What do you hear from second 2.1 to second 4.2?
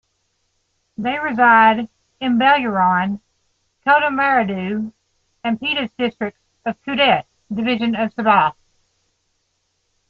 in Beluran, Kota